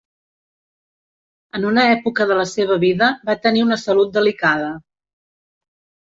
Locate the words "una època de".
1.71-2.37